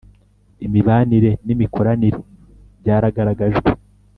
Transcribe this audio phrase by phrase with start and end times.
[0.65, 2.19] imibanire n imikoranire
[2.81, 3.69] byaragaragajwe